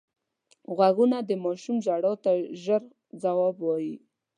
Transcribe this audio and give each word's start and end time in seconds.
غوږونه 0.75 1.17
د 1.23 1.31
ماشوم 1.43 1.77
ژړا 1.85 2.13
ته 2.23 2.31
ژر 2.63 2.81
ځواب 3.21 3.55
وايي 3.61 3.95